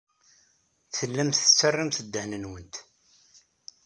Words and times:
Tellamt 0.97 1.37
tettarramt 1.43 1.97
ddehn-nwent. 2.05 2.75